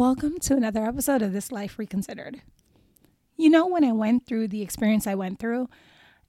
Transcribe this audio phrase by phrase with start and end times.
[0.00, 2.40] Welcome to another episode of This Life Reconsidered.
[3.36, 5.68] You know, when I went through the experience I went through,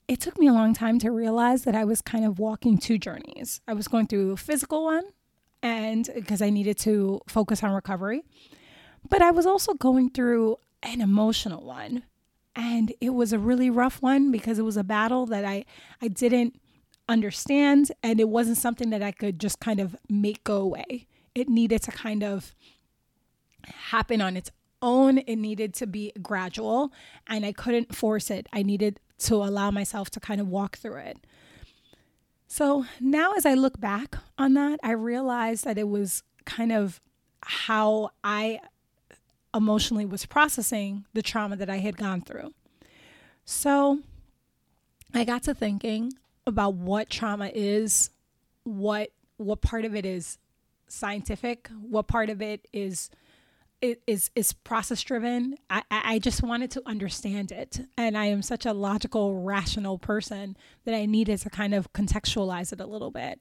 [0.10, 2.98] it took me a long time to realize that I was kind of walking two
[2.98, 3.62] journeys.
[3.70, 5.06] I was going through a physical one,
[5.64, 8.24] and because I needed to focus on recovery,
[9.08, 12.04] but I was also going through an emotional one.
[12.54, 15.64] And it was a really rough one because it was a battle that I,
[16.02, 16.60] I didn't
[17.08, 21.08] understand, and it wasn't something that I could just kind of make go away.
[21.34, 22.54] It needed to kind of
[23.66, 24.52] happen on its
[24.82, 25.20] own.
[25.20, 26.92] It needed to be gradual
[27.28, 28.48] and I couldn't force it.
[28.52, 31.18] I needed to allow myself to kind of walk through it.
[32.48, 37.00] So now, as I look back on that, I realized that it was kind of
[37.42, 38.60] how I
[39.54, 42.54] emotionally was processing the trauma that I had gone through.
[43.46, 44.00] So
[45.14, 46.14] I got to thinking
[46.46, 48.10] about what trauma is,
[48.64, 50.38] what what part of it is
[50.88, 53.10] scientific, what part of it is
[53.82, 55.56] is is process driven.
[55.70, 57.80] I, I just wanted to understand it.
[57.98, 62.72] And I am such a logical, rational person that I needed to kind of contextualize
[62.72, 63.40] it a little bit.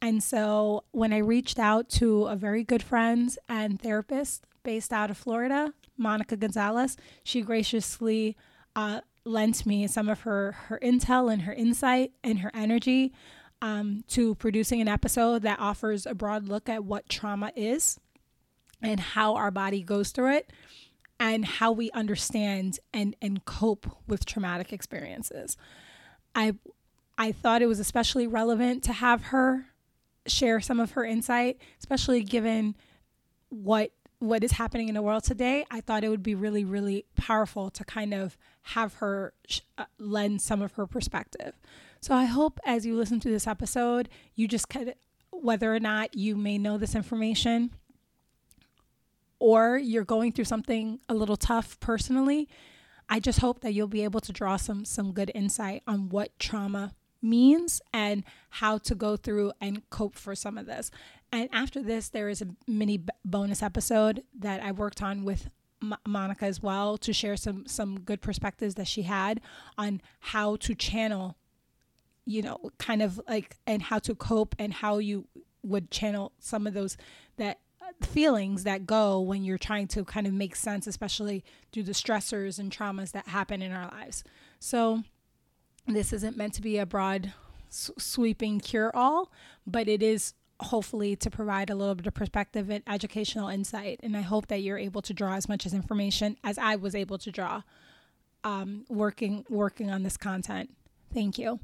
[0.00, 5.10] And so when I reached out to a very good friend and therapist based out
[5.10, 8.36] of Florida, Monica Gonzalez, she graciously
[8.76, 13.12] uh, lent me some of her her intel and her insight and her energy
[13.60, 17.98] um, to producing an episode that offers a broad look at what trauma is
[18.82, 20.52] and how our body goes through it
[21.20, 25.56] and how we understand and and cope with traumatic experiences.
[26.34, 26.54] I
[27.16, 29.66] I thought it was especially relevant to have her
[30.26, 32.76] share some of her insight, especially given
[33.48, 35.64] what what is happening in the world today.
[35.70, 39.84] I thought it would be really really powerful to kind of have her sh- uh,
[39.98, 41.54] lend some of her perspective.
[42.00, 44.94] So I hope as you listen to this episode, you just of
[45.30, 47.70] whether or not you may know this information,
[49.38, 52.48] or you're going through something a little tough personally,
[53.08, 56.38] I just hope that you'll be able to draw some some good insight on what
[56.38, 60.90] trauma means and how to go through and cope for some of this.
[61.32, 65.48] And after this, there is a mini bonus episode that I worked on with
[66.06, 69.40] Monica as well to share some some good perspectives that she had
[69.76, 71.36] on how to channel
[72.24, 75.26] you know kind of like and how to cope and how you
[75.62, 76.96] would channel some of those
[77.36, 77.60] that
[78.02, 82.58] feelings that go when you're trying to kind of make sense, especially through the stressors
[82.58, 84.24] and traumas that happen in our lives.
[84.58, 85.02] So,
[85.86, 87.32] this isn't meant to be a broad,
[87.68, 89.32] sweeping cure all,
[89.66, 94.00] but it is hopefully to provide a little bit of perspective and educational insight.
[94.02, 96.94] And I hope that you're able to draw as much as information as I was
[96.94, 97.62] able to draw
[98.44, 100.70] um, working working on this content.
[101.12, 101.60] Thank you.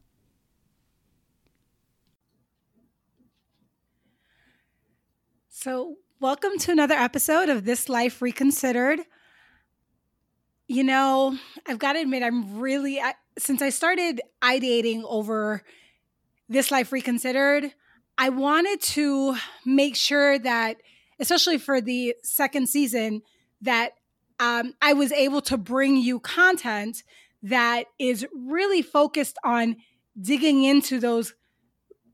[5.49, 9.01] So, Welcome to another episode of This Life Reconsidered.
[10.69, 11.37] You know,
[11.67, 15.65] I've got to admit, I'm really, I, since I started ideating over
[16.49, 17.75] This Life Reconsidered,
[18.17, 19.37] I wanted to
[19.67, 20.77] make sure that,
[21.19, 23.23] especially for the second season,
[23.61, 23.95] that
[24.39, 27.03] um, I was able to bring you content
[27.43, 29.77] that is really focused on
[30.19, 31.35] digging into those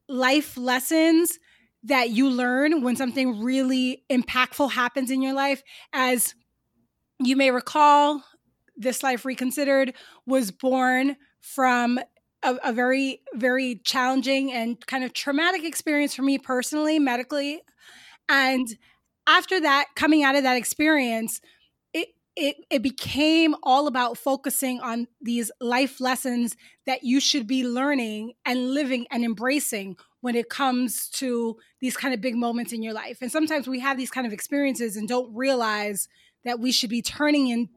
[0.09, 1.39] life lessons
[1.83, 5.63] that you learn when something really impactful happens in your life.
[5.93, 6.35] As
[7.19, 8.23] you may recall,
[8.77, 9.95] This Life Reconsidered
[10.27, 11.99] was born from
[12.43, 17.63] a, a, very, very challenging and kind of traumatic experience for me personally, medically.
[18.29, 18.69] And
[19.27, 21.41] after that, coming out of that experience,
[22.41, 26.57] it, it, became all about focusing on these life lessons
[26.87, 32.15] that you should be learning and living and embracing when it comes to these kind
[32.15, 33.19] of big moments in your life.
[33.21, 36.09] And sometimes we have these kind of experiences and don't realize
[36.45, 37.69] that we should be turning in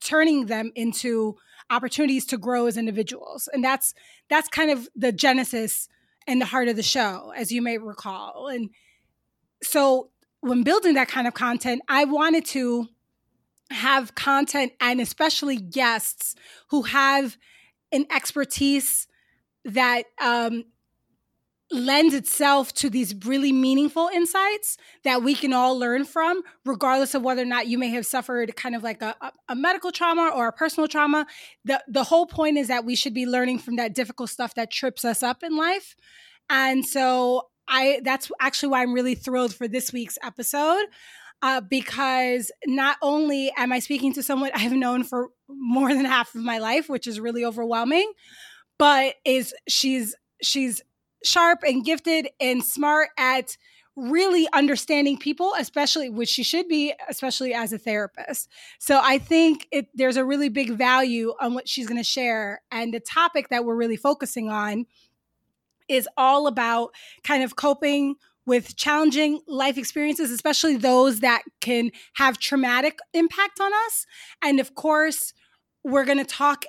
[0.00, 1.36] turning them into
[1.70, 3.48] opportunities to grow as individuals.
[3.52, 3.94] And that's
[4.28, 5.88] that's kind of the genesis
[6.26, 8.48] and the heart of the show, as you may recall.
[8.48, 8.70] And
[9.62, 12.88] so when building that kind of content, I wanted to
[13.70, 16.34] have content and especially guests
[16.68, 17.36] who have
[17.92, 19.06] an expertise
[19.64, 20.64] that um,
[21.70, 27.22] lends itself to these really meaningful insights that we can all learn from, regardless of
[27.22, 29.14] whether or not you may have suffered kind of like a,
[29.48, 31.26] a, medical trauma or a personal trauma.
[31.64, 34.70] The, the whole point is that we should be learning from that difficult stuff that
[34.70, 35.94] trips us up in life.
[36.48, 40.86] And so I that's actually why I'm really thrilled for this week's episode.
[41.42, 46.34] Uh, because not only am I speaking to someone I've known for more than half
[46.34, 48.12] of my life, which is really overwhelming,
[48.78, 50.82] but is she's she's
[51.24, 53.56] sharp and gifted and smart at
[53.96, 58.48] really understanding people, especially which she should be, especially as a therapist.
[58.78, 62.62] So I think it, there's a really big value on what she's going to share.
[62.70, 64.86] And the topic that we're really focusing on
[65.88, 66.92] is all about
[67.24, 68.14] kind of coping
[68.46, 74.06] with challenging life experiences, especially those that can have traumatic impact on us.
[74.42, 75.32] And of course,
[75.84, 76.64] we're going to talk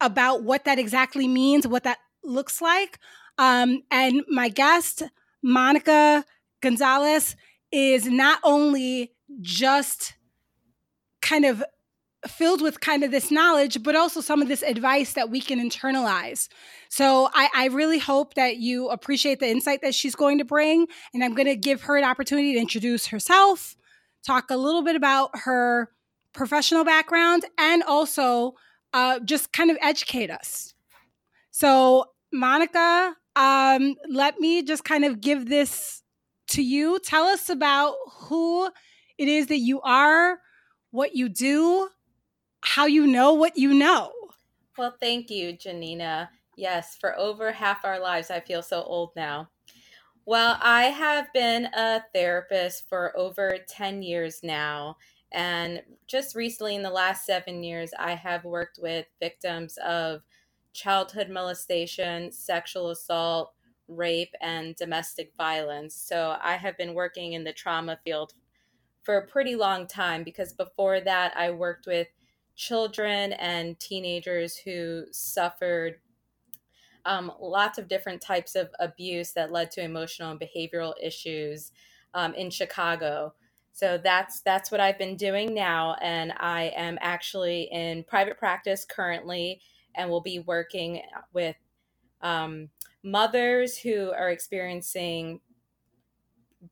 [0.00, 2.98] about what that exactly means, what that looks like.
[3.38, 5.02] Um, and my guest,
[5.42, 6.24] Monica
[6.60, 7.36] Gonzalez,
[7.72, 10.14] is not only just
[11.20, 11.64] kind of
[12.26, 15.58] filled with kind of this knowledge, but also some of this advice that we can
[15.58, 16.48] internalize.
[16.88, 20.86] So I, I, really hope that you appreciate the insight that she's going to bring.
[21.12, 23.76] And I'm going to give her an opportunity to introduce herself,
[24.24, 25.90] talk a little bit about her
[26.32, 28.54] professional background, and also
[28.92, 30.74] uh, just kind of educate us.
[31.50, 36.02] So, Monica, um, let me just kind of give this
[36.48, 36.98] to you.
[37.00, 38.70] Tell us about who
[39.18, 40.38] it is that you are,
[40.90, 41.88] what you do,
[42.64, 44.12] how you know what you know.
[44.76, 46.30] Well, thank you, Janina.
[46.56, 49.50] Yes, for over half our lives, I feel so old now.
[50.26, 54.96] Well, I have been a therapist for over 10 years now.
[55.32, 60.22] And just recently, in the last seven years, I have worked with victims of
[60.72, 63.52] childhood molestation, sexual assault,
[63.88, 65.94] rape, and domestic violence.
[65.94, 68.32] So I have been working in the trauma field
[69.02, 72.08] for a pretty long time because before that, I worked with
[72.56, 75.96] children and teenagers who suffered
[77.06, 81.72] um, lots of different types of abuse that led to emotional and behavioral issues
[82.14, 83.34] um, in Chicago.
[83.72, 88.84] So that's that's what I've been doing now, and I am actually in private practice
[88.84, 89.60] currently,
[89.96, 91.02] and will be working
[91.32, 91.56] with
[92.22, 92.68] um,
[93.02, 95.40] mothers who are experiencing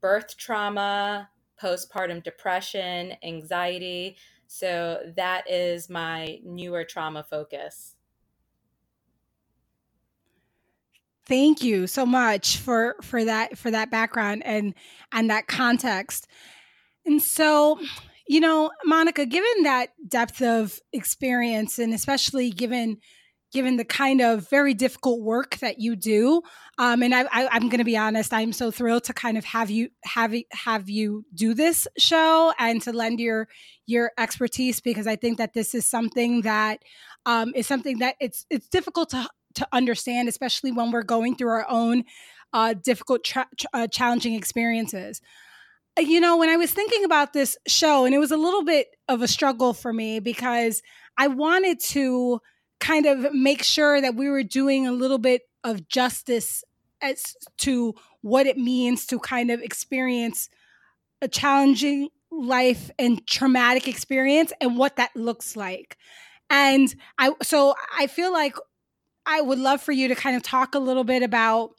[0.01, 1.29] birth trauma,
[1.61, 4.17] postpartum depression, anxiety,
[4.53, 7.95] so that is my newer trauma focus.
[11.25, 14.75] Thank you so much for for that for that background and
[15.11, 16.29] and that context.
[17.07, 17.81] And so,
[18.29, 22.99] you know, Monica, given that depth of experience and especially given
[23.53, 26.43] given the kind of very difficult work that you do.
[26.79, 29.45] Um, and I, I, am going to be honest, I'm so thrilled to kind of
[29.45, 33.49] have you have have you do this show and to lend your
[33.87, 36.83] your expertise because I think that this is something that
[37.27, 41.51] um, is something that it's it's difficult to to understand, especially when we're going through
[41.51, 42.05] our own
[42.53, 45.21] uh, difficult, tra- uh, challenging experiences.
[45.99, 48.65] Uh, you know, when I was thinking about this show, and it was a little
[48.65, 50.83] bit of a struggle for me because
[51.19, 52.41] I wanted to
[52.83, 56.65] kind of make sure that we were doing a little bit of justice
[57.01, 60.49] as to what it means to kind of experience
[61.21, 65.97] a challenging life and traumatic experience and what that looks like.
[66.51, 68.57] And I so I feel like
[69.27, 71.71] I would love for you to kind of talk a little bit about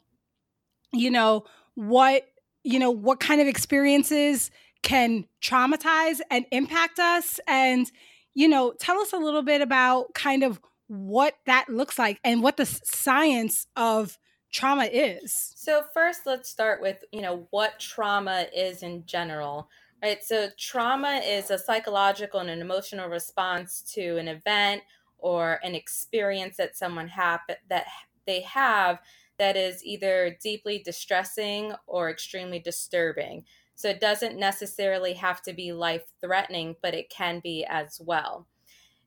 [0.90, 1.44] you know
[1.74, 2.24] what
[2.62, 4.50] you know what kind of experiences
[4.82, 7.90] can traumatize and impact us and
[8.34, 12.42] you know tell us a little bit about kind of what that looks like and
[12.42, 14.18] what the science of
[14.52, 15.52] trauma is.
[15.56, 19.68] So first let's start with, you know, what trauma is in general.
[20.02, 20.22] Right?
[20.22, 24.82] So trauma is a psychological and an emotional response to an event
[25.18, 27.86] or an experience that someone have that
[28.26, 29.00] they have
[29.38, 33.44] that is either deeply distressing or extremely disturbing.
[33.74, 38.46] So it doesn't necessarily have to be life threatening, but it can be as well.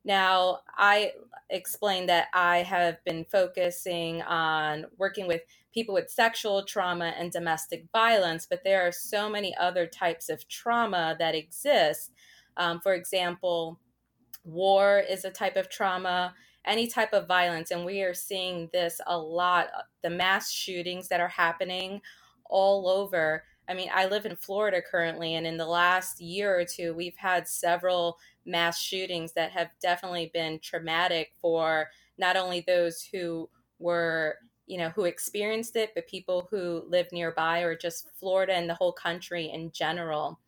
[0.07, 1.11] Now, I
[1.49, 5.41] explained that I have been focusing on working with
[5.73, 10.47] people with sexual trauma and domestic violence, but there are so many other types of
[10.47, 12.13] trauma that exist.
[12.55, 13.81] Um, for example,
[14.45, 16.33] war is a type of trauma,
[16.65, 19.67] any type of violence, and we are seeing this a lot.
[20.03, 21.99] The mass shootings that are happening
[22.45, 23.43] all over.
[23.67, 27.17] I mean, I live in Florida currently, and in the last year or two, we've
[27.17, 33.49] had several mass shootings that have definitely been traumatic for not only those who
[33.79, 38.69] were you know who experienced it but people who live nearby or just florida and
[38.69, 40.39] the whole country in general.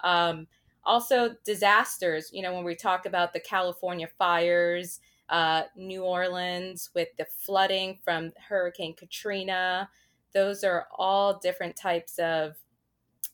[0.00, 0.46] Um,
[0.84, 7.08] also disasters you know when we talk about the california fires uh, new orleans with
[7.18, 9.88] the flooding from hurricane katrina
[10.32, 12.54] those are all different types of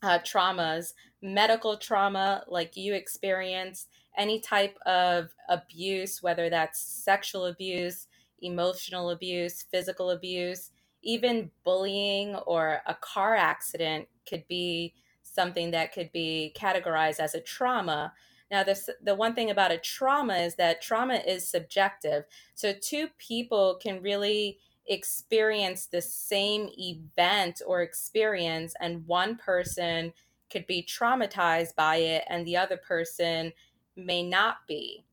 [0.03, 8.07] uh, traumas medical trauma like you experienced any type of abuse, whether that's sexual abuse,
[8.41, 10.71] emotional abuse, physical abuse,
[11.03, 17.41] even bullying or a car accident could be something that could be categorized as a
[17.41, 18.13] trauma.
[18.51, 22.25] Now, this, the one thing about a trauma is that trauma is subjective.
[22.55, 30.13] So, two people can really experience the same event or experience, and one person
[30.51, 33.53] could be traumatized by it, and the other person
[33.97, 35.05] may not be.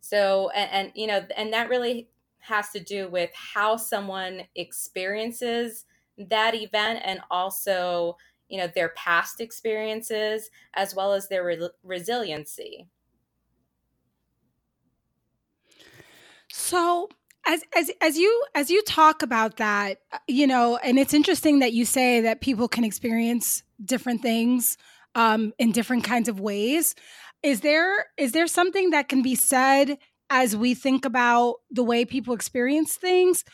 [0.00, 2.08] So, and, and you know, and that really
[2.40, 5.84] has to do with how someone experiences
[6.16, 8.16] that event and also
[8.48, 12.88] you know their past experiences as well as their re- resiliency
[16.50, 17.08] so
[17.46, 21.72] as as as you as you talk about that you know and it's interesting that
[21.72, 24.76] you say that people can experience different things
[25.14, 26.94] um, in different kinds of ways
[27.42, 29.98] is there is there something that can be said
[30.30, 33.44] as we think about the way people experience things?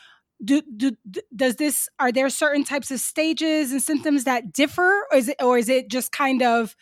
[0.45, 0.97] Do, do
[1.35, 5.07] does this are there certain types of stages and symptoms that differ?
[5.11, 6.75] Or is it or is it just kind of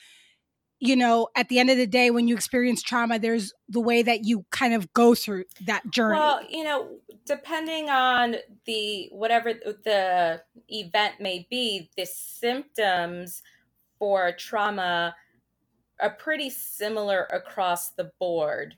[0.81, 4.03] you know at the end of the day when you experience trauma there's the way
[4.03, 6.19] that you kind of go through that journey?
[6.19, 6.89] Well you know
[7.27, 13.43] depending on the whatever the event may be the symptoms
[13.99, 15.15] for trauma
[16.03, 18.77] are pretty similar across the board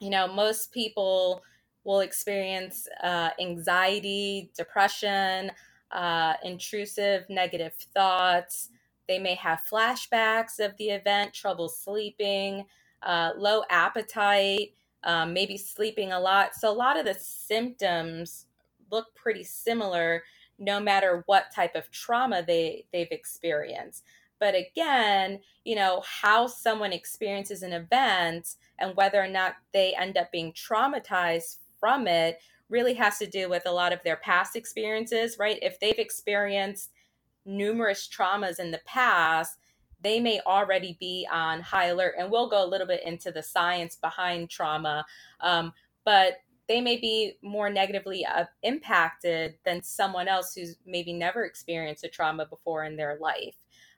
[0.00, 1.42] you know, most people
[1.84, 5.50] will experience uh, anxiety, depression,
[5.92, 8.70] uh, intrusive negative thoughts.
[9.08, 12.66] They may have flashbacks of the event, trouble sleeping,
[13.02, 16.54] uh, low appetite, um, maybe sleeping a lot.
[16.54, 18.46] So, a lot of the symptoms
[18.90, 20.22] look pretty similar
[20.58, 24.04] no matter what type of trauma they, they've experienced.
[24.38, 30.16] But again, you know, how someone experiences an event and whether or not they end
[30.16, 32.38] up being traumatized from it
[32.68, 35.58] really has to do with a lot of their past experiences, right?
[35.62, 36.90] If they've experienced
[37.44, 39.58] numerous traumas in the past,
[40.02, 42.14] they may already be on high alert.
[42.18, 45.04] And we'll go a little bit into the science behind trauma.
[45.40, 45.72] Um,
[46.04, 46.38] but
[46.68, 52.08] they may be more negatively uh, impacted than someone else who's maybe never experienced a
[52.08, 53.54] trauma before in their life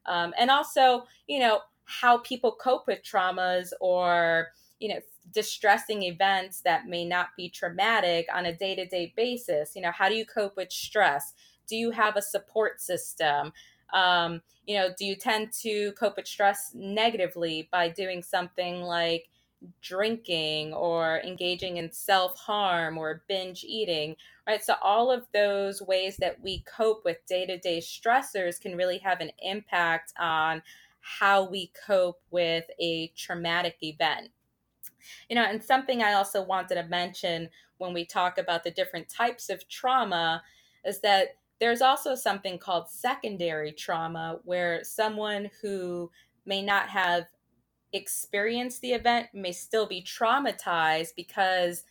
[0.08, 4.48] um, and also you know how people cope with traumas or
[4.80, 5.00] you know
[5.32, 9.72] distressing events that may not be traumatic on a day-to-day basis.
[9.76, 11.34] You know how do you cope with stress?
[11.68, 13.52] Do you have a support system?
[13.92, 19.28] Um, you know do you tend to cope with stress negatively by doing something like
[19.82, 24.14] drinking or engaging in self-harm or binge eating
[24.48, 24.64] right?
[24.64, 29.30] So all of those ways that we cope with day-to-day stressors can really have an
[29.42, 30.62] impact on
[31.00, 34.30] how we cope with a traumatic event.
[35.28, 37.48] You know and something i also wanted to mention
[37.78, 40.42] when we talk about the different types of trauma
[40.84, 46.10] is that there's also something called secondary trauma where someone who
[46.44, 47.26] may not have
[47.92, 51.84] experienced the event may still be traumatized because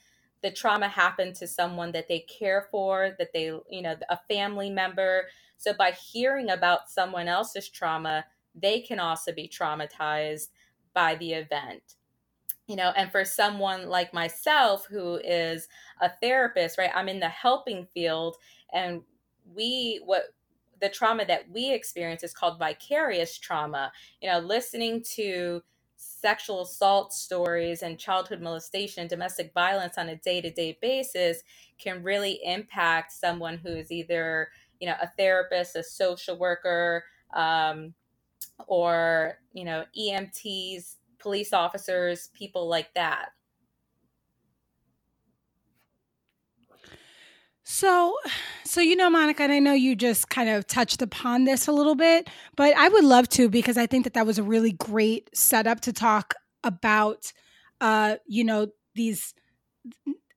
[0.43, 4.69] the trauma happened to someone that they care for, that they, you know, a family
[4.69, 5.25] member.
[5.57, 10.49] So by hearing about someone else's trauma, they can also be traumatized
[10.93, 11.95] by the event.
[12.67, 15.67] You know, and for someone like myself who is
[16.01, 16.91] a therapist, right?
[16.93, 18.35] I'm in the helping field
[18.73, 19.01] and
[19.55, 20.23] we what
[20.81, 23.91] the trauma that we experience is called vicarious trauma.
[24.21, 25.63] You know, listening to
[25.97, 31.41] sexual assault stories and childhood molestation, domestic violence on a day to day basis
[31.77, 34.49] can really impact someone who is either,
[34.79, 37.93] you know, a therapist, a social worker, um,
[38.67, 43.29] or, you know, EMTs, police officers, people like that.
[47.69, 48.15] So,
[48.63, 51.73] so you know, Monica, and I know you just kind of touched upon this a
[51.73, 54.71] little bit, but I would love to because I think that that was a really
[54.71, 56.33] great setup to talk
[56.63, 57.33] about,
[57.81, 59.33] uh, you know, these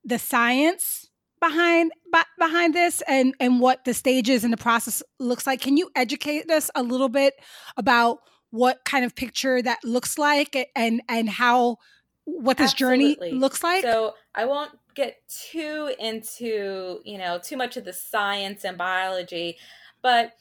[0.05, 1.09] the science
[1.41, 1.93] behind
[2.37, 5.61] behind this and and what the stages and the process looks like.
[5.61, 7.35] Can you educate us a little bit
[7.77, 8.19] about
[8.51, 11.77] what kind of picture that looks like and and how
[12.25, 13.29] what this Absolutely.
[13.29, 13.83] journey looks like?
[13.83, 19.57] So I won't get too into, you know, too much of the science and biology,
[20.03, 20.33] but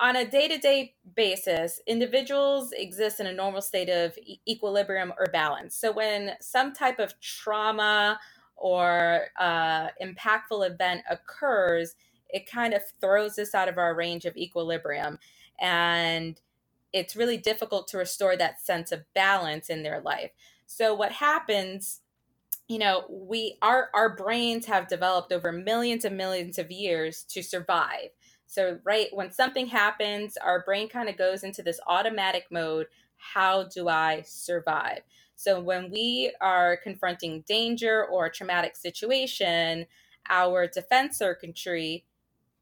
[0.00, 5.74] on a day-to-day basis, individuals exist in a normal state of e- equilibrium or balance.
[5.74, 8.20] So when some type of trauma
[8.56, 11.96] or uh, impactful event occurs,
[12.28, 15.18] it kind of throws us out of our range of equilibrium.
[15.60, 16.40] And
[16.92, 20.30] it's really difficult to restore that sense of balance in their life.
[20.66, 22.00] So, what happens
[22.68, 27.42] you know we our our brains have developed over millions and millions of years to
[27.42, 28.10] survive.
[28.46, 33.64] So right when something happens our brain kind of goes into this automatic mode how
[33.64, 35.00] do i survive?
[35.34, 39.86] So when we are confronting danger or a traumatic situation
[40.28, 42.04] our defense circuitry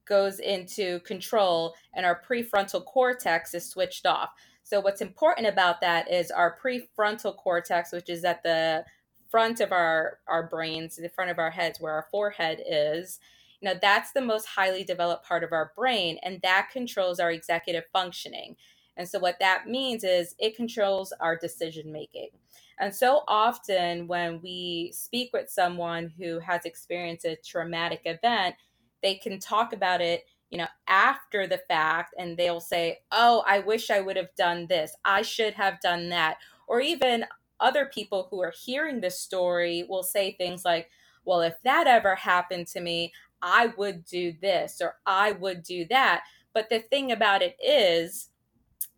[0.07, 4.31] goes into control and our prefrontal cortex is switched off.
[4.63, 8.85] So what's important about that is our prefrontal cortex which is at the
[9.31, 13.19] front of our our brains, the front of our heads where our forehead is,
[13.61, 17.31] you know, that's the most highly developed part of our brain and that controls our
[17.31, 18.57] executive functioning.
[18.97, 22.31] And so what that means is it controls our decision making.
[22.79, 28.55] And so often when we speak with someone who has experienced a traumatic event,
[29.03, 33.61] they can talk about it you know, after the fact, and they'll say, Oh, I
[33.61, 34.95] wish I would have done this.
[35.05, 36.39] I should have done that.
[36.69, 37.25] Or even,
[37.61, 40.91] other people who are hearing this story will say things like,
[41.25, 45.85] well, if that ever happened to me, I would do this or I would do
[45.91, 46.23] that.
[46.55, 48.31] But the thing about it is,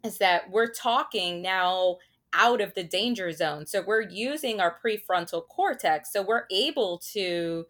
[0.04, 1.98] is that we're talking now
[2.32, 3.66] out of the danger zone.
[3.66, 6.12] So we're using our prefrontal cortex.
[6.12, 7.66] So we're able to,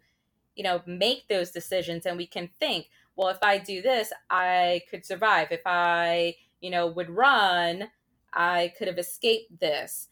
[0.55, 4.81] you know, make those decisions and we can think, well, if I do this, I
[4.89, 5.47] could survive.
[5.51, 7.89] If I, you know, would run,
[8.33, 10.08] I could have escaped this.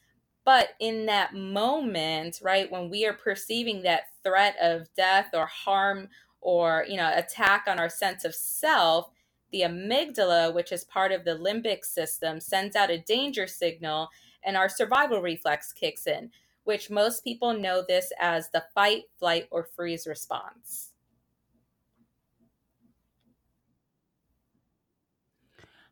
[0.48, 6.08] But in that moment, right, when we are perceiving that threat of death or harm
[6.40, 9.10] or, you know, attack on our sense of self,
[9.52, 14.08] the amygdala, which is part of the limbic system, sends out a danger signal
[14.42, 16.32] and our survival reflex kicks in,
[16.64, 20.94] which most people know this as the fight, flight, or freeze response.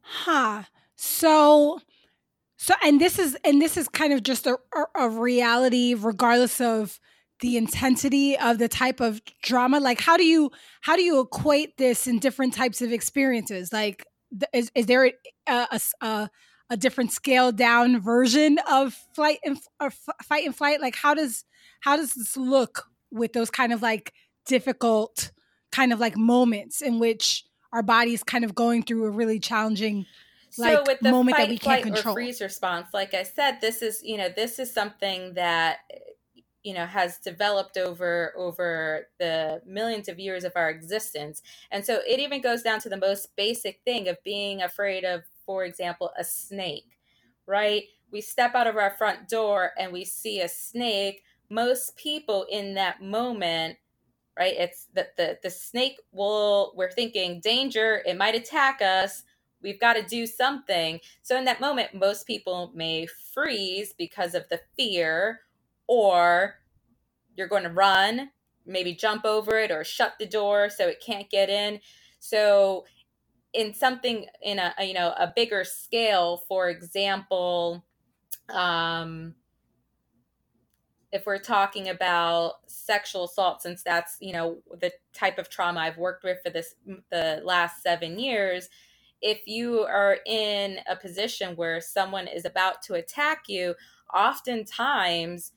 [0.01, 0.63] Huh.
[0.95, 1.81] So
[2.65, 4.57] so, and this is and this is kind of just a,
[4.95, 6.99] a reality, regardless of
[7.41, 9.79] the intensity of the type of drama.
[9.79, 10.49] Like, how do you
[10.81, 13.71] how do you equate this in different types of experiences?
[13.71, 14.07] Like,
[14.51, 15.05] is is there
[15.47, 16.29] a, a,
[16.71, 19.91] a different scaled down version of flight and or
[20.23, 20.81] fight and flight?
[20.81, 21.45] Like, how does
[21.81, 24.11] how does this look with those kind of like
[24.47, 25.31] difficult
[25.71, 30.07] kind of like moments in which our body's kind of going through a really challenging
[30.57, 32.13] like so with the moment fight, that we can't control.
[32.13, 35.79] or freeze response, like I said, this is you know this is something that
[36.63, 41.41] you know has developed over over the millions of years of our existence,
[41.71, 45.23] and so it even goes down to the most basic thing of being afraid of,
[45.45, 46.97] for example, a snake,
[47.45, 47.83] right?
[48.11, 51.23] We step out of our front door and we see a snake.
[51.49, 53.77] Most people in that moment
[54.37, 59.23] right it's that the the snake will we're thinking danger it might attack us
[59.65, 61.01] we've got to do something.
[61.23, 65.41] So in that moment, most people may freeze because of the fear,
[65.87, 66.55] or
[67.35, 68.29] you're going to run,
[68.65, 71.79] maybe jump over it or shut the door so it can't get in.
[72.19, 72.85] So
[73.53, 77.83] in something in a you know a bigger scale, for example,
[78.49, 79.33] um,
[81.11, 85.97] if we're talking about sexual assault since that's you know the type of trauma i've
[85.97, 86.75] worked with for this
[87.09, 88.69] the last seven years
[89.25, 93.73] if you are in a position where someone is about to attack you,
[94.13, 95.53] oftentimes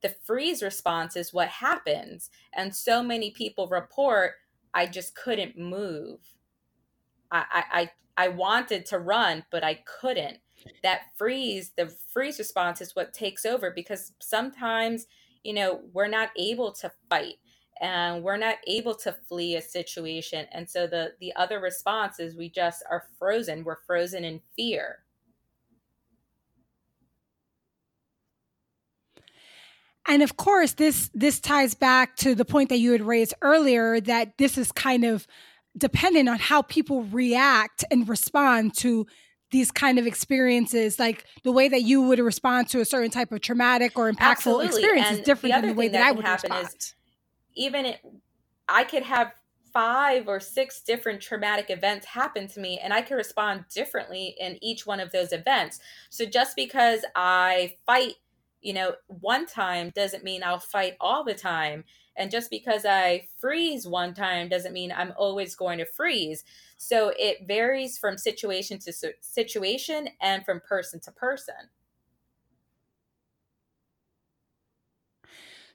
[0.00, 2.30] the freeze response is what happens.
[2.54, 4.32] And so many people report,
[4.72, 6.20] I just couldn't move.
[7.30, 10.38] I, I, I wanted to run, but I couldn't.
[10.82, 15.06] That freeze, the freeze response is what takes over because sometimes,
[15.44, 17.34] you know, we're not able to fight
[17.80, 22.36] and we're not able to flee a situation and so the the other response is
[22.36, 25.00] we just are frozen we're frozen in fear
[30.06, 34.00] and of course this this ties back to the point that you had raised earlier
[34.00, 35.26] that this is kind of
[35.76, 39.06] dependent on how people react and respond to
[39.50, 43.32] these kind of experiences like the way that you would respond to a certain type
[43.32, 44.66] of traumatic or impactful Absolutely.
[44.66, 46.66] experience and is different than the way that, that I would respond.
[46.66, 46.94] Is
[47.54, 48.00] even it,
[48.68, 49.32] I could have
[49.72, 54.58] five or six different traumatic events happen to me and I can respond differently in
[54.62, 55.80] each one of those events.
[56.10, 58.14] So just because I fight,
[58.60, 61.84] you know, one time doesn't mean I'll fight all the time.
[62.16, 66.44] And just because I freeze one time doesn't mean I'm always going to freeze.
[66.76, 71.54] So it varies from situation to situation and from person to person.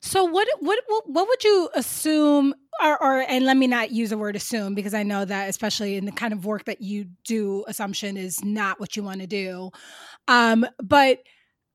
[0.07, 4.17] So what what what would you assume or, or and let me not use the
[4.17, 7.65] word assume because I know that especially in the kind of work that you do
[7.67, 9.71] assumption is not what you want to do.
[10.29, 11.23] Um but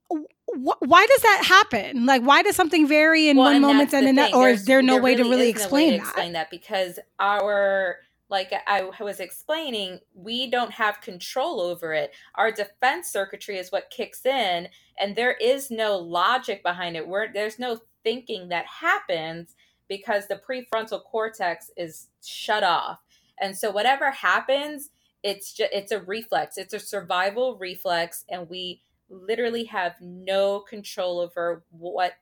[0.08, 2.06] wh- why does that happen?
[2.06, 4.80] Like, why does something vary in Well, one moment and the in or is there
[4.80, 6.06] no there way to really really is no way to explain that?
[6.06, 7.98] explain that because our
[8.30, 12.12] like I was explaining, we don't have control over it.
[12.36, 14.68] Our defense circuitry is what kicks in,
[14.98, 17.06] and there is no logic behind it.
[17.06, 19.54] Where there's no thinking that happens
[19.88, 23.00] because the prefrontal cortex is shut off.
[23.40, 24.90] And so whatever happens,
[25.22, 26.56] it's just it's a reflex.
[26.56, 32.14] It's a survival reflex and we literally have no control over what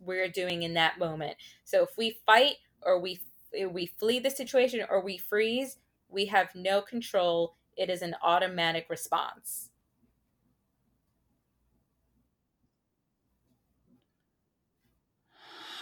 [0.00, 1.36] we're doing in that moment.
[1.64, 3.20] So if we fight or we
[3.70, 7.54] we flee the situation or we freeze, we have no control.
[7.76, 9.70] It is an automatic response.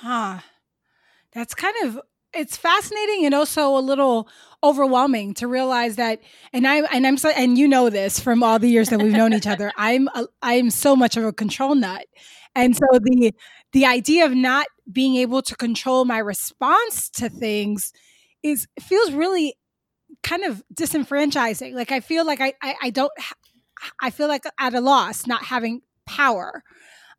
[0.00, 0.38] Huh.
[1.32, 2.00] That's kind of
[2.34, 4.28] it's fascinating and also a little
[4.62, 6.20] overwhelming to realize that
[6.52, 9.12] and I and I'm so and you know this from all the years that we've
[9.12, 9.72] known each other.
[9.78, 12.06] I'm a, I'm so much of a control nut.
[12.54, 13.34] And so the
[13.72, 17.92] the idea of not being able to control my response to things
[18.42, 19.56] is feels really
[20.22, 21.74] kind of disenfranchising.
[21.74, 23.12] Like I feel like I I, I don't
[24.00, 26.62] I feel like at a loss not having power.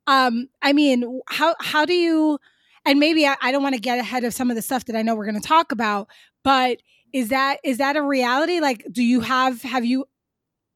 [0.07, 2.39] Um I mean, how how do you
[2.85, 4.95] and maybe I, I don't want to get ahead of some of the stuff that
[4.95, 6.07] I know we're going to talk about,
[6.43, 6.79] but
[7.13, 8.59] is that is that a reality?
[8.59, 10.05] Like, do you have have you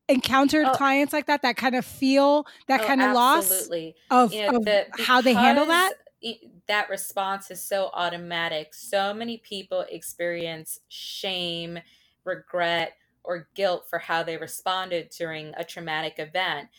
[0.10, 3.72] encountered Oh, clients like that that kind of feel that oh, kind of loss
[4.10, 5.96] of, You know, of the how they handle that?
[6.24, 11.80] i- that response is so automatic, so many people experience shame,
[12.24, 16.70] regret, or guilt for how they responded during a traumatic event.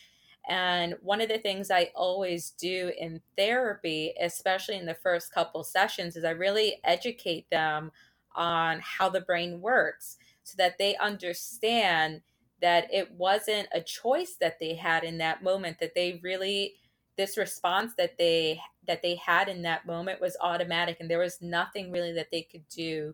[0.47, 5.63] And one of the things I always do in therapy, especially in the first couple
[5.63, 7.91] sessions, is I really educate them
[8.35, 12.21] on how the brain works so that they understand
[12.61, 16.75] that it wasn't a choice that they had in that moment that they really
[17.17, 21.41] this response that they that they had in that moment was automatic and there was
[21.41, 23.13] nothing really that they could do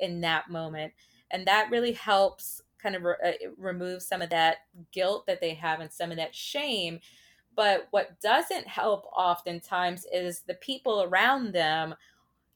[0.00, 0.92] in that moment.
[1.30, 4.58] And that really helps kind of re- uh, remove some of that
[4.92, 7.00] guilt that they have and some of that shame.
[7.56, 11.96] But what doesn't help oftentimes is the people around them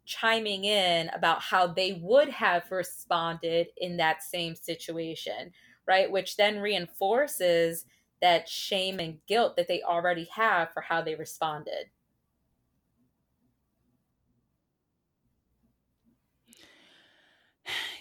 [0.07, 5.53] chiming in about how they would have responded in that same situation
[5.87, 6.11] right?
[6.12, 7.87] Which then reinforces
[8.21, 11.88] that shame and guilt that they already have for how they responded.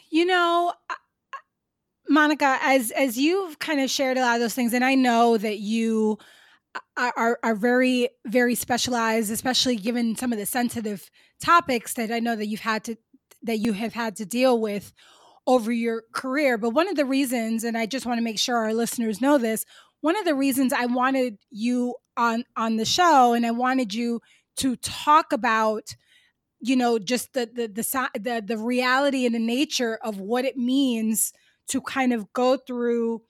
[0.10, 0.74] You know,
[2.10, 5.38] Monica, as as you've kind of shared a lot of those things, and I know
[5.38, 6.18] that you
[6.76, 11.10] uh, are, are, are very very specialized, especially given some of the sensitive
[11.42, 12.98] topics that I know that you've had to
[13.44, 14.94] that you have had to deal with
[15.46, 16.58] over your career.
[16.58, 19.38] But one of the reasons, and I just want to make sure our listeners know
[19.38, 19.66] this,
[20.02, 24.22] one of the reasons I wanted you on on the show, and I wanted you
[24.58, 25.96] to talk about
[26.60, 30.58] you know just the the the the, the reality and the nature of what it
[30.58, 31.34] means
[31.68, 33.22] to kind of go through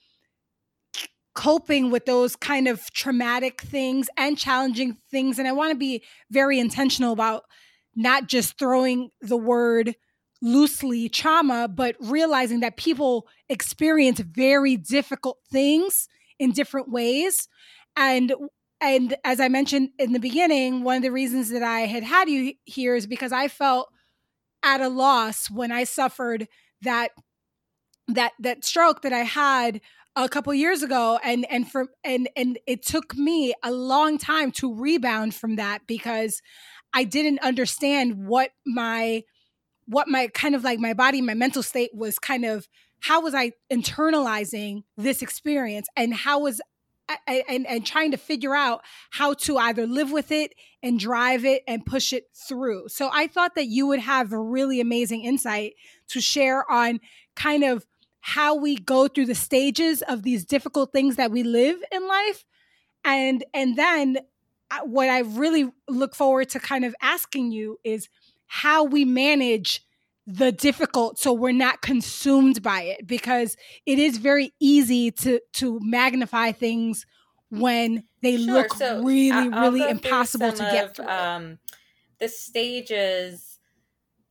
[1.34, 6.04] coping with those kind of traumatic things and challenging things and i want to be
[6.32, 7.43] very intentional about
[7.95, 9.95] not just throwing the word
[10.41, 16.08] loosely trauma but realizing that people experience very difficult things
[16.39, 17.47] in different ways.
[17.95, 18.34] And
[18.80, 22.30] and as i mentioned in the beginning one of the reasons that i had had
[22.30, 23.89] you here is because i felt
[24.62, 26.47] at a loss when i suffered
[26.84, 27.10] that
[28.08, 29.82] that that stroke that I had
[30.15, 34.52] a couple years ago and and for and and it took me a long time
[34.52, 36.41] to rebound from that because
[36.93, 39.24] I didn't understand what my
[39.86, 42.67] what my kind of like my body my mental state was kind of
[43.02, 46.62] how was I internalizing this experience and how was
[47.28, 51.63] and and trying to figure out how to either live with it and drive it
[51.67, 52.89] and push it through.
[52.89, 55.74] So I thought that you would have a really amazing insight
[56.10, 57.00] to share on
[57.36, 57.86] kind of
[58.28, 62.44] how we go through the stages of these difficult things that we live in life
[63.06, 64.18] and and then
[64.70, 68.10] uh, what i really look forward to kind of asking you is
[68.48, 69.82] how we manage
[70.26, 75.80] the difficult so we're not consumed by it because it is very easy to to
[75.82, 77.06] magnify things
[77.50, 78.52] when they Sure.
[78.54, 81.60] look So really I- I'll really impossible to get of through um,
[82.20, 83.60] the stages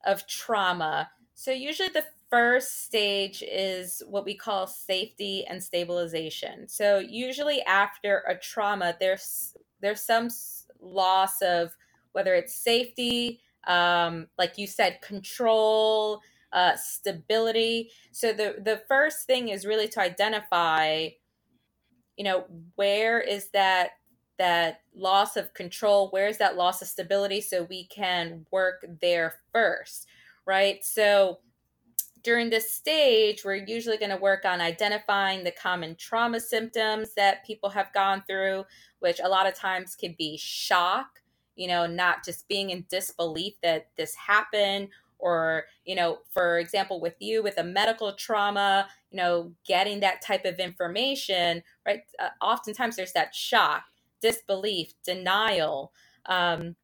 [0.04, 1.10] of trauma.
[1.34, 6.68] So usually the first stage is what we call safety and stabilization.
[6.68, 10.28] So usually after a trauma, there's there's some
[10.80, 11.72] loss of
[12.12, 16.20] whether it's safety, um, like you said, control,
[16.52, 17.90] uh, stability.
[18.12, 21.08] So the the first thing is really to identify,
[22.16, 23.90] you know, where is that
[24.38, 30.06] that loss of control where's that loss of stability so we can work there first
[30.46, 31.38] right so
[32.26, 37.46] during this stage we're usually going to work on identifying the common trauma symptoms that
[37.46, 38.64] people have gone through
[38.98, 41.20] which a lot of times can be shock
[41.54, 44.88] you know not just being in disbelief that this happened
[45.20, 50.20] or you know for example with you with a medical trauma you know getting that
[50.20, 52.00] type of information right?
[52.18, 53.84] Uh, oftentimes there's that shock
[54.20, 55.92] disbelief, denial,
[56.26, 56.74] um,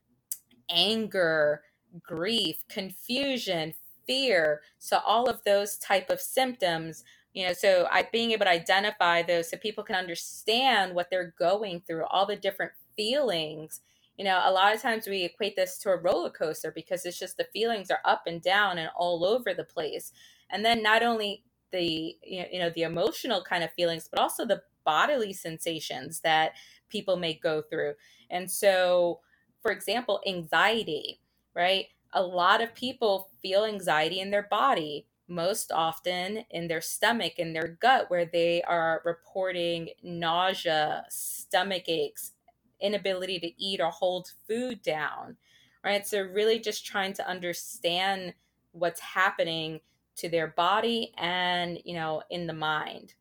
[0.70, 1.62] anger,
[2.02, 3.74] grief, confusion,
[4.07, 4.62] fear.
[4.79, 9.23] So all of those type of symptoms, you know, so I being able to identify
[9.23, 13.81] those so people can understand what they're going through, all the different feelings.
[14.19, 17.19] You know, a lot of times we equate this to a roller coaster because it's
[17.19, 20.12] just the feelings are up and down and all over the place.
[20.51, 24.62] And then not only the you know the emotional kind of feelings, but also the
[24.85, 26.53] bodily sensations that
[26.88, 27.95] people may go through.
[28.31, 29.21] And so,
[29.62, 31.21] for example, anxiety,
[31.55, 31.87] right?
[32.12, 37.53] A lot of people feel anxiety in their body, most often in their stomach, in
[37.53, 42.33] their gut, where they are reporting nausea, stomach aches,
[42.81, 45.37] inability to eat or hold food down,
[45.85, 46.07] right?
[46.07, 48.35] So, really just trying to understand
[48.72, 49.81] what's happening
[50.16, 53.14] to their body and, you know, in the mind.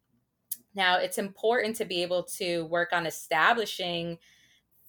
[0.74, 4.20] Now, it's important to be able to work on establishing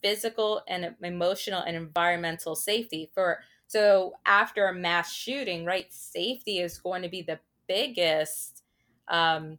[0.02, 3.40] physical and emotional and environmental safety for
[3.72, 8.62] so after a mass shooting right safety is going to be the biggest
[9.08, 9.58] um,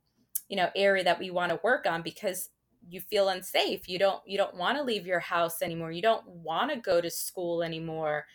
[0.49, 2.49] you know area that we want to work on because
[2.87, 3.89] you feel unsafe.
[3.89, 5.91] You don't you don't want to leave your house anymore.
[5.91, 8.25] You don't want to go to school anymore.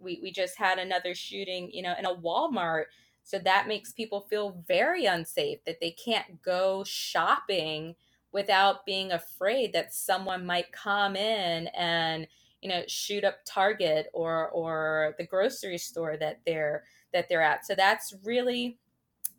[0.00, 2.84] We, we just had another shooting you know in a walmart.
[3.24, 7.96] So that makes people feel very unsafe that they can't go shopping
[8.32, 12.26] without being afraid that someone might come in and
[12.66, 17.64] you know shoot up Target or or the grocery store that they're that they're at.
[17.64, 18.78] So that's really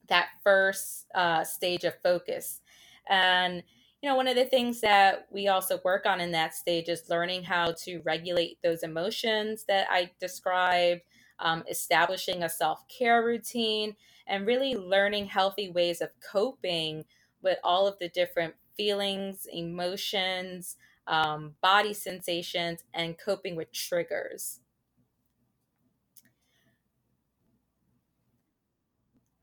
[0.08, 2.62] that first uh, stage of focus.
[3.10, 3.64] And
[4.02, 7.10] you know, one of the things that we also work on in that stage is
[7.10, 11.02] learning how to regulate those emotions that I described,
[11.40, 13.94] um, establishing a self care routine,
[14.26, 17.04] and really learning healthy ways of coping
[17.42, 24.60] with all of the different feelings, emotions, um, body sensations, and coping with triggers.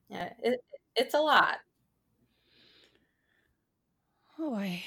[0.08, 0.60] Yeah, it,
[0.96, 1.58] it's a lot.
[4.38, 4.84] Oh, I,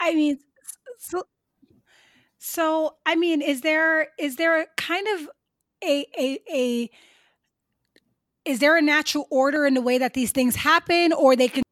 [0.00, 0.38] I mean,
[0.98, 1.24] so,
[2.38, 5.28] so I mean, is there is there a kind of
[5.84, 6.90] a a a
[8.44, 11.62] is there a natural order in the way that these things happen or they can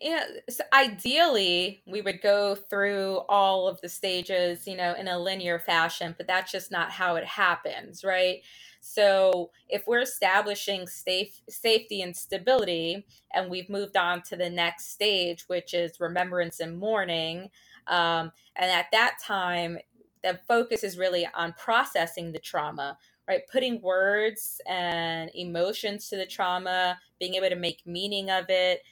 [0.00, 5.18] yeah so ideally we would go through all of the stages you know in a
[5.18, 8.40] linear fashion but that's just not how it happens right?
[8.82, 14.90] So if we're establishing safe safety and stability and we've moved on to the next
[14.90, 17.50] stage which is remembrance and mourning
[17.86, 19.78] um, and at that time
[20.22, 22.96] the focus is really on processing the trauma
[23.28, 23.42] right?
[23.52, 28.82] Putting words and emotions to the trauma being able to make meaning of it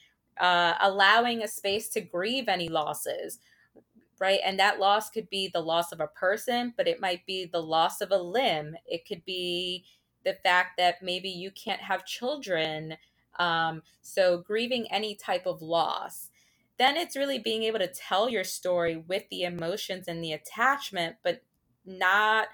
[0.40, 3.38] uh, allowing a space to grieve any losses
[4.20, 4.40] right?
[4.44, 7.62] And that loss could be the loss of a person but it might be the
[7.62, 8.76] loss of a limb.
[8.86, 9.86] It could be
[10.24, 12.96] the fact that maybe you can't have children
[13.38, 16.30] um, so grieving any type of loss.
[16.78, 21.16] Then it's really being able to tell your story with the emotions and the attachment,
[21.24, 21.42] but
[21.86, 22.48] not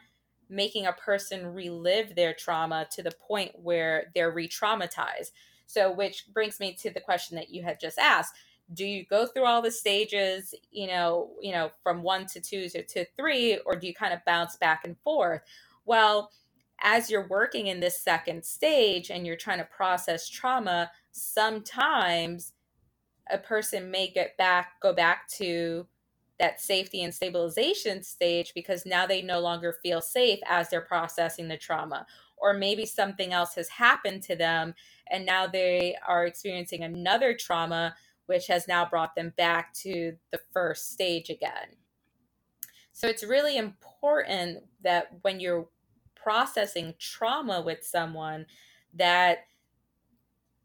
[0.50, 5.32] making a person relive their trauma to the point where they're re traumatized.
[5.66, 8.34] So, which brings me to the question that you had just asked.
[8.72, 12.68] Do you go through all the stages, you know, you know, from one to two
[12.70, 15.42] to, to three, or do you kind of bounce back and forth?
[15.84, 16.30] Well,
[16.82, 22.52] as you're working in this second stage and you're trying to process trauma, sometimes
[23.30, 25.86] a person may get back go back to
[26.38, 31.48] that safety and stabilization stage because now they no longer feel safe as they're processing
[31.48, 32.06] the trauma.
[32.36, 34.74] Or maybe something else has happened to them
[35.10, 37.94] and now they are experiencing another trauma
[38.26, 41.76] which has now brought them back to the first stage again.
[42.92, 45.68] So it's really important that when you're
[46.14, 48.46] processing trauma with someone
[48.94, 49.38] that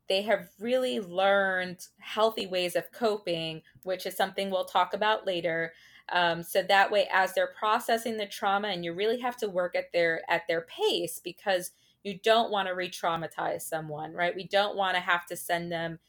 [0.10, 5.72] they have really learned healthy ways of coping, which is something we'll talk about later.
[6.12, 9.76] Um, so that way, as they're processing the trauma, and you really have to work
[9.76, 11.72] at their at their pace because
[12.04, 14.36] you don't want to re-traumatize someone, right?
[14.36, 16.00] We don't want to have to send them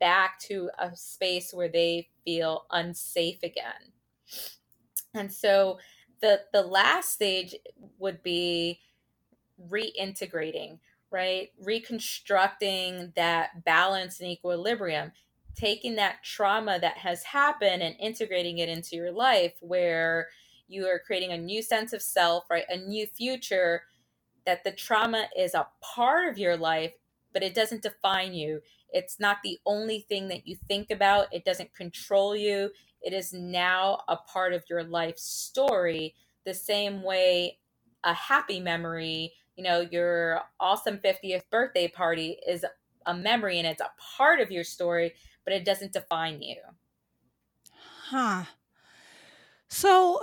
[0.00, 3.92] back to a space where they feel unsafe again.
[5.12, 5.78] And so
[6.20, 7.54] the the last stage
[7.98, 8.80] would be
[9.70, 10.78] reintegrating,
[11.14, 11.52] right?
[11.62, 15.12] Reconstructing that balance and equilibrium,
[15.54, 20.26] taking that trauma that has happened and integrating it into your life where
[20.66, 22.64] you are creating a new sense of self, right?
[22.68, 23.84] A new future
[24.44, 26.94] that the trauma is a part of your life,
[27.32, 28.60] but it doesn't define you.
[28.90, 31.32] It's not the only thing that you think about.
[31.32, 32.70] It doesn't control you.
[33.02, 37.58] It is now a part of your life story, the same way
[38.02, 42.64] a happy memory, you know, your awesome 50th birthday party is
[43.06, 45.14] a memory and it's a part of your story,
[45.44, 46.56] but it doesn't define you.
[48.08, 48.44] Huh.
[49.68, 50.20] So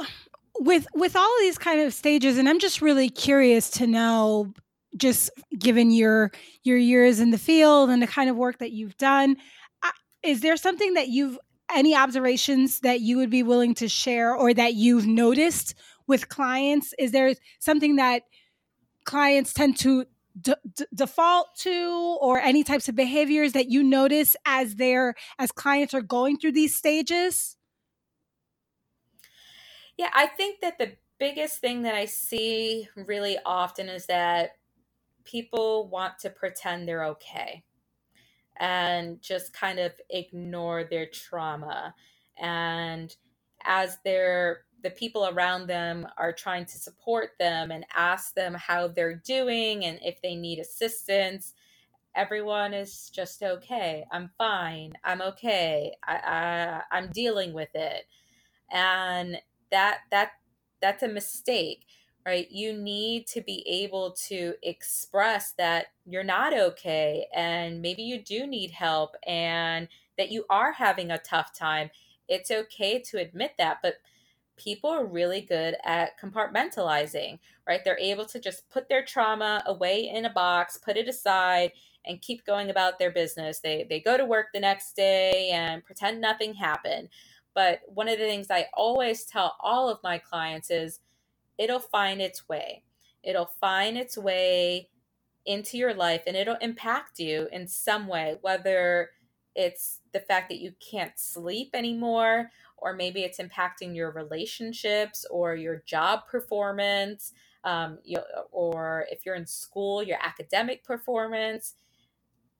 [0.59, 4.53] with with all these kind of stages and I'm just really curious to know
[4.97, 6.31] just given your
[6.63, 9.37] your years in the field and the kind of work that you've done
[9.83, 9.91] uh,
[10.23, 11.39] is there something that you've
[11.73, 15.73] any observations that you would be willing to share or that you've noticed
[16.07, 18.23] with clients is there something that
[19.05, 20.05] clients tend to
[20.39, 25.51] d- d- default to or any types of behaviors that you notice as they're as
[25.51, 27.57] clients are going through these stages
[29.97, 34.51] yeah i think that the biggest thing that i see really often is that
[35.23, 37.63] people want to pretend they're okay
[38.57, 41.95] and just kind of ignore their trauma.
[42.37, 43.15] And
[43.63, 48.87] as they're the people around them are trying to support them and ask them how
[48.87, 51.53] they're doing and if they need assistance
[52.15, 58.05] everyone is just okay i'm fine i'm okay I, I i'm dealing with it
[58.71, 59.37] and
[59.71, 60.31] that that
[60.81, 61.85] that's a mistake
[62.25, 62.49] right?
[62.51, 68.45] You need to be able to express that you're not okay and maybe you do
[68.45, 71.89] need help and that you are having a tough time.
[72.27, 73.95] It's okay to admit that, but
[74.57, 77.81] people are really good at compartmentalizing, right?
[77.83, 81.71] They're able to just put their trauma away in a box, put it aside
[82.05, 83.59] and keep going about their business.
[83.59, 87.09] They they go to work the next day and pretend nothing happened.
[87.53, 90.99] But one of the things I always tell all of my clients is
[91.57, 92.83] it'll find its way.
[93.23, 94.89] It'll find its way
[95.45, 99.09] into your life and it'll impact you in some way, whether
[99.55, 102.49] it's the fact that you can't sleep anymore,
[102.81, 107.31] or maybe it's impacting your relationships or your job performance,
[107.63, 108.17] um, you,
[108.51, 111.75] or if you're in school, your academic performance.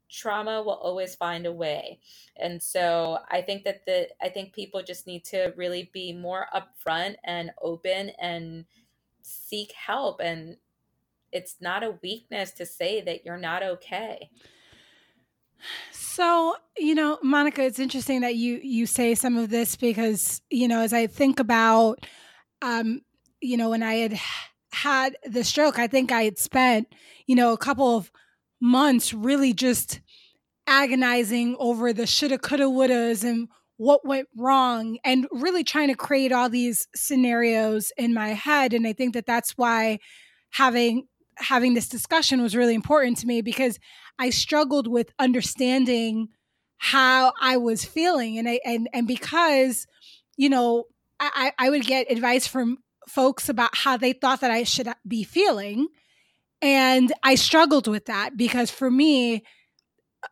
[0.09, 1.99] Trauma will always find a way.
[2.35, 6.47] And so I think that the I think people just need to really be more
[6.53, 8.65] upfront and open and
[9.21, 10.57] seek help and
[11.31, 14.29] it's not a weakness to say that you're not okay
[15.91, 20.67] so you know monica it's interesting that you you say some of this because you
[20.67, 22.05] know as i think about
[22.61, 23.01] um
[23.41, 24.19] you know when i had
[24.73, 26.87] had the stroke i think i had spent
[27.27, 28.11] you know a couple of
[28.61, 29.99] months really just
[30.67, 33.47] agonizing over the shoulda coulda wouldas and
[33.81, 38.73] what went wrong and really trying to create all these scenarios in my head.
[38.73, 39.97] And i think that that's why
[40.51, 43.79] having having this discussion was really important to me because
[44.19, 46.27] i struggled with understanding
[46.77, 48.37] how i was feeling.
[48.37, 49.87] And i and and because
[50.37, 50.85] you know
[51.19, 55.23] i i would get advice from folks about how they thought that i should be
[55.23, 55.87] feeling.
[56.61, 59.43] And i struggled with that because for me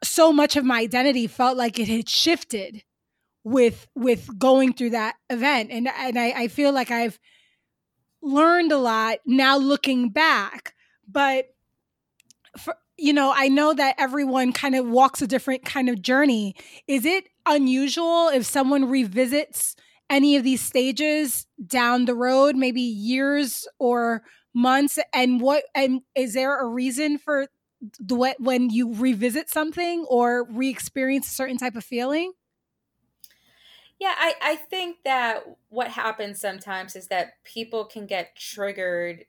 [0.03, 2.83] so much of my identity felt like it had shifted
[3.43, 5.71] with with going through that event.
[5.71, 7.19] And and I, I feel like I've
[8.21, 10.73] learned a lot now looking back
[11.11, 11.45] but
[12.57, 16.55] for, you know I know that everyone kind of walks a different kind of journey.
[16.87, 19.75] Is it unusual if someone revisits
[20.09, 24.23] any of these stages down the road maybe years or
[24.53, 24.99] months?
[25.13, 27.47] And what and is there a reason for
[28.39, 32.33] when you revisit something or re-experience a certain type of feeling?
[33.99, 39.25] Yeah, I, I think that what happens sometimes is that people can get triggered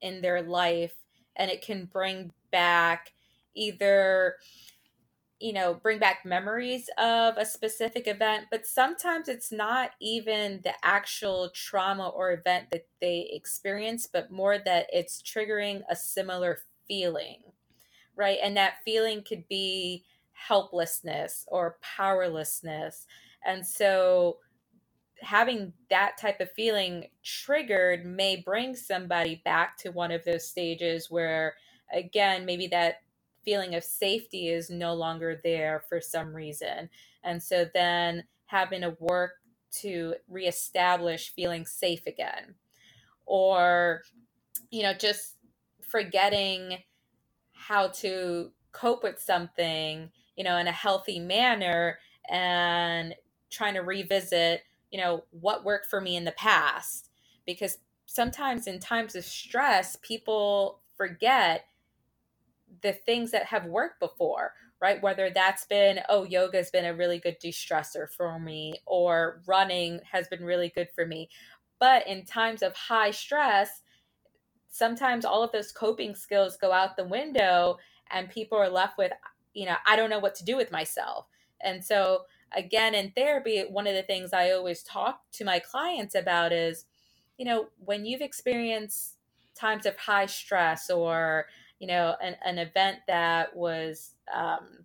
[0.00, 0.94] in their life
[1.40, 3.12] and it can bring back
[3.56, 4.36] either
[5.40, 10.74] you know bring back memories of a specific event but sometimes it's not even the
[10.84, 17.38] actual trauma or event that they experience but more that it's triggering a similar feeling
[18.16, 18.38] right?
[18.42, 23.06] And that feeling could be helplessness or powerlessness.
[23.44, 24.38] And so
[25.20, 31.10] having that type of feeling triggered may bring somebody back to one of those stages
[31.10, 31.54] where
[31.92, 33.02] again maybe that
[33.44, 36.88] feeling of safety is no longer there for some reason.
[37.22, 39.32] And so then having to work
[39.80, 42.54] to reestablish feeling safe again.
[43.26, 44.02] Or,
[44.70, 45.36] you know, just
[45.88, 46.78] forgetting
[47.52, 51.98] how to cope with something, you know, in a healthy manner
[52.28, 53.14] and
[53.50, 57.10] trying to revisit, you know, what worked for me in the past.
[57.46, 61.66] Because sometimes in times of stress, people forget
[62.82, 65.02] the things that have worked before, right?
[65.02, 69.42] Whether that's been, oh, yoga has been a really good de stressor for me, or
[69.46, 71.28] running has been really good for me.
[71.78, 73.82] But in times of high stress,
[74.68, 77.78] sometimes all of those coping skills go out the window
[78.10, 79.12] and people are left with,
[79.54, 81.26] you know, I don't know what to do with myself.
[81.60, 82.22] And so,
[82.54, 86.84] again, in therapy, one of the things I always talk to my clients about is,
[87.38, 89.16] you know, when you've experienced
[89.54, 91.46] times of high stress or
[91.78, 94.84] you know an, an event that was um,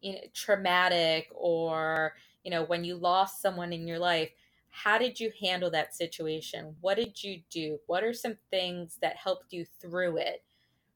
[0.00, 2.14] you know traumatic or
[2.44, 4.30] you know when you lost someone in your life
[4.76, 6.74] how did you handle that situation?
[6.80, 7.78] What did you do?
[7.86, 10.42] What are some things that helped you through it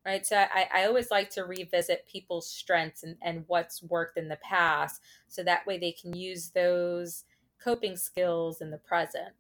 [0.09, 4.29] right so i, I always like to revisit people's strengths and, and what's worked in
[4.29, 7.25] the past so that way they can use those
[7.63, 9.35] coping skills in the present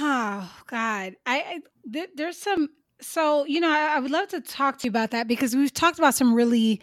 [0.00, 1.60] Oh God, I, I
[1.92, 2.68] th- there's some.
[3.00, 5.72] So you know, I, I would love to talk to you about that because we've
[5.72, 6.80] talked about some really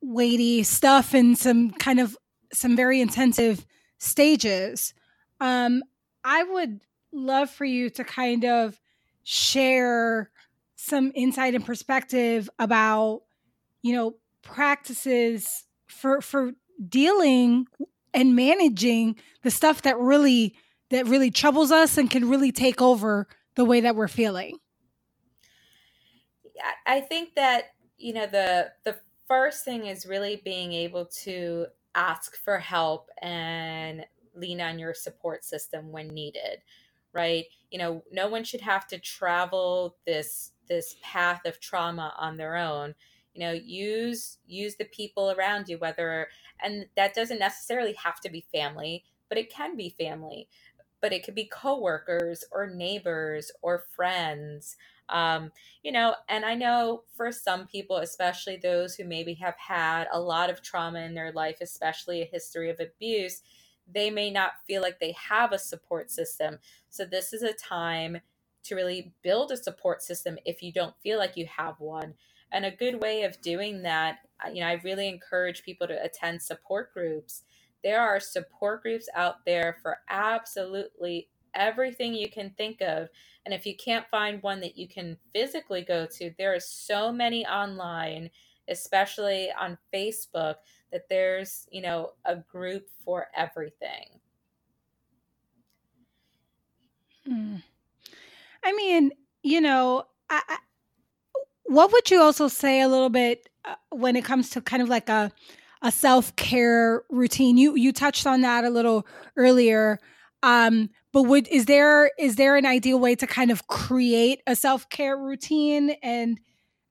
[0.00, 2.16] weighty stuff and some kind of
[2.52, 3.66] some very intensive
[3.98, 4.94] stages.
[5.40, 5.82] Um,
[6.24, 6.80] I would
[7.24, 8.80] love for you to kind of
[9.24, 10.30] share
[10.76, 13.22] some insight and perspective about
[13.82, 16.52] you know practices for for
[16.88, 17.66] dealing
[18.14, 20.54] and managing the stuff that really
[20.90, 24.58] that really troubles us and can really take over the way that we're feeling?
[26.86, 32.36] I think that you know the the first thing is really being able to ask
[32.36, 34.04] for help and
[34.34, 36.62] lean on your support system when needed
[37.12, 42.36] right you know no one should have to travel this this path of trauma on
[42.36, 42.94] their own
[43.34, 46.28] you know use use the people around you whether
[46.62, 50.48] and that doesn't necessarily have to be family but it can be family
[51.00, 54.76] but it could be coworkers or neighbors or friends.
[55.08, 55.52] Um,
[55.82, 60.20] you know, and I know for some people, especially those who maybe have had a
[60.20, 63.42] lot of trauma in their life, especially a history of abuse,
[63.92, 66.58] they may not feel like they have a support system.
[66.90, 68.18] So, this is a time
[68.64, 72.14] to really build a support system if you don't feel like you have one.
[72.50, 76.02] And a good way of doing that, uh, you know, I really encourage people to
[76.02, 77.42] attend support groups
[77.82, 83.08] there are support groups out there for absolutely everything you can think of.
[83.44, 87.12] And if you can't find one that you can physically go to, there are so
[87.12, 88.30] many online,
[88.68, 90.56] especially on Facebook,
[90.92, 94.20] that there's, you know, a group for everything.
[97.26, 97.56] Hmm.
[98.64, 99.12] I mean,
[99.42, 100.56] you know, I, I,
[101.64, 104.88] what would you also say a little bit uh, when it comes to kind of
[104.88, 105.30] like a
[105.80, 110.00] a self-care routine you you touched on that a little earlier
[110.42, 114.56] um but would is there is there an ideal way to kind of create a
[114.56, 116.40] self-care routine and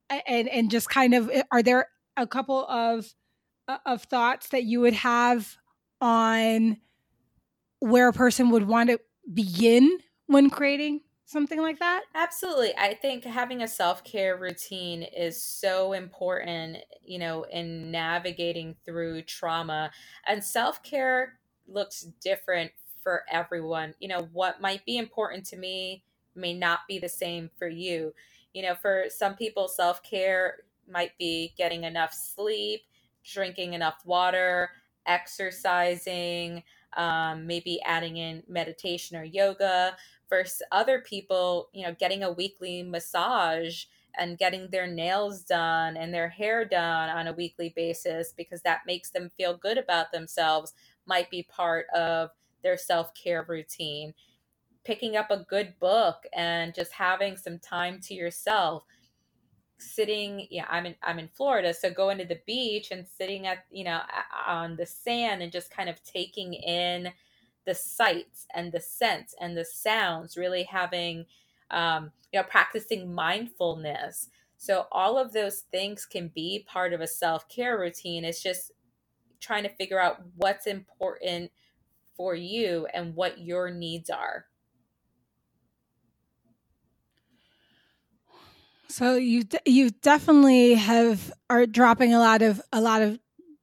[0.10, 3.14] and and just kind of eh, are there a couple of
[3.86, 5.58] of thoughts that you would have
[6.02, 6.78] on
[7.80, 9.00] where a person would want to
[9.34, 12.04] begin when creating something like that?
[12.16, 12.74] Absolutely.
[12.78, 19.24] I think having a self care routine is so important, you know, in navigating through
[19.24, 19.92] trauma.
[20.26, 22.72] And self care looks different
[23.04, 23.94] for everyone.
[24.00, 26.04] You know, what might be important to me
[26.36, 28.14] may not be the same for you.
[28.54, 32.82] You know, for some people, self care might be getting enough sleep,
[33.32, 34.70] drinking enough water,
[35.06, 36.64] exercising,
[36.96, 39.96] um, maybe adding in meditation or yoga
[40.28, 43.86] for other people, you know, getting a weekly massage
[44.18, 48.82] and getting their nails done and their hair done on a weekly basis because that
[48.86, 50.74] makes them feel good about themselves
[51.06, 52.32] might be part of
[52.64, 54.14] their self-care routine.
[54.84, 58.84] Picking up a good book and just having some time to yourself.
[59.80, 63.66] Sitting, yeah, I'm in I'm in Florida, so going to the beach and sitting at,
[63.72, 64.00] you know,
[64.48, 67.12] on the sand and just kind of taking in
[67.66, 71.26] the sights and the scents and the sounds, really having,
[71.70, 74.30] um, you know, practicing mindfulness.
[74.58, 78.26] So all of those things can be part of a self care routine.
[78.26, 78.72] It's just
[79.40, 81.52] trying to figure out what's important
[82.16, 84.46] for you and what your needs are.
[88.90, 93.20] So you you definitely have are dropping a lot of a lot of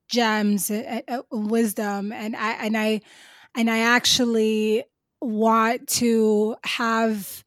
[0.09, 3.01] gems, uh, uh, wisdom, and I and I
[3.57, 4.85] and I actually
[5.20, 7.45] want to have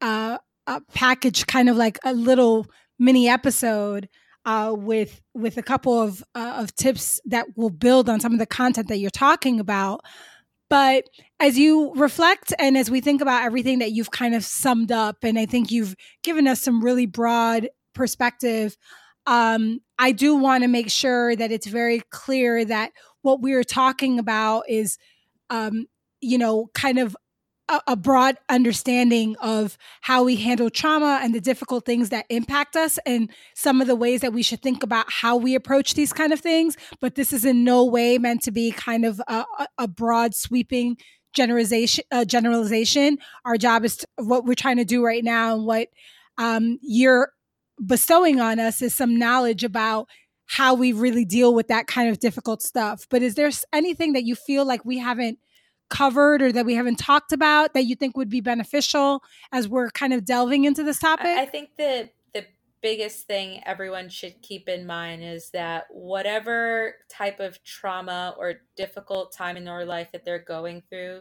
[0.00, 2.66] uh, a package, kind of like a little
[2.98, 4.08] mini episode
[4.46, 8.38] uh, with with a couple of uh, of tips that will build on some of
[8.38, 10.00] the content that you're talking about.
[10.70, 11.08] But
[11.40, 15.18] as you reflect and as we think about everything that you've kind of summed up,
[15.22, 18.76] and I think you've given us some really broad perspective,
[19.26, 22.92] um, I do want to make sure that it's very clear that
[23.22, 24.98] what we're talking about is,
[25.50, 25.86] um,
[26.20, 27.16] you know, kind of
[27.68, 32.76] a, a broad understanding of how we handle trauma and the difficult things that impact
[32.76, 36.12] us and some of the ways that we should think about how we approach these
[36.12, 36.76] kind of things.
[37.00, 39.44] But this is in no way meant to be kind of a,
[39.78, 40.96] a broad sweeping
[41.34, 43.18] generalization uh, generalization.
[43.44, 45.88] Our job is to, what we're trying to do right now and what
[46.38, 47.32] um, you're
[47.84, 50.08] bestowing on us is some knowledge about
[50.46, 53.06] how we really deal with that kind of difficult stuff.
[53.10, 55.38] But is there anything that you feel like we haven't
[55.88, 59.22] covered or that we haven't talked about that you think would be beneficial
[59.52, 61.26] as we're kind of delving into this topic?
[61.26, 62.46] I think that the
[62.82, 69.32] biggest thing everyone should keep in mind is that whatever type of trauma or difficult
[69.32, 71.20] time in their life that they're going through,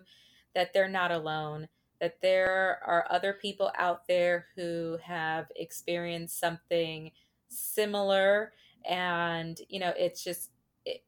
[0.54, 1.68] that they're not alone.
[2.00, 7.12] That there are other people out there who have experienced something
[7.48, 8.54] similar,
[8.88, 10.52] and you know, it's just
[10.86, 11.04] it,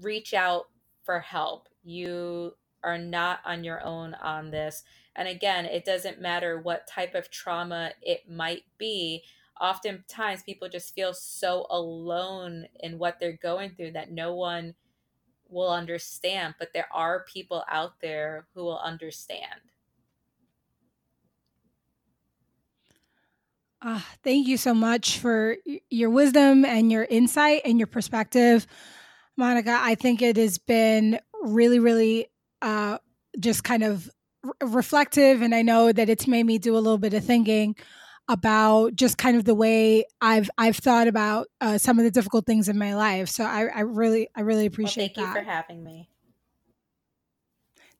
[0.00, 0.64] reach out
[1.04, 1.68] for help.
[1.84, 4.84] You are not on your own on this.
[5.16, 9.24] And again, it doesn't matter what type of trauma it might be.
[9.60, 14.74] Oftentimes, people just feel so alone in what they're going through that no one
[15.48, 16.54] will understand.
[16.58, 19.60] But there are people out there who will understand.
[23.80, 25.56] Uh, thank you so much for
[25.88, 28.66] your wisdom and your insight and your perspective.
[29.36, 32.26] Monica, I think it has been really, really
[32.62, 32.98] uh,
[33.38, 34.10] just kind of
[34.62, 35.42] reflective.
[35.42, 37.76] And I know that it's made me do a little bit of thinking
[38.28, 42.46] about just kind of the way I've I've thought about uh, some of the difficult
[42.46, 43.28] things in my life.
[43.28, 45.34] So I, I really I really appreciate well, thank that.
[45.34, 46.08] Thank you for having me.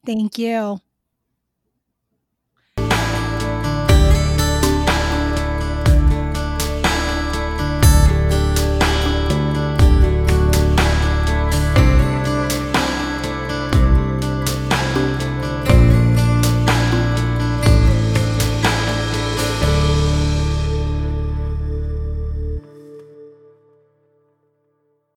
[0.04, 0.80] Thank you.